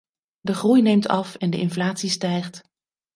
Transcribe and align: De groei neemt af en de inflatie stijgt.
De 0.41 0.53
groei 0.53 0.81
neemt 0.81 1.07
af 1.07 1.35
en 1.35 1.49
de 1.49 1.57
inflatie 1.59 2.09
stijgt. 2.09 2.61